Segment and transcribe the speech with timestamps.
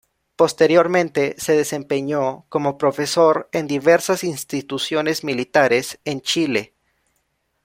[0.35, 6.73] Posteriormente se desempeñó como profesor en diversas instituciones militares en Chile.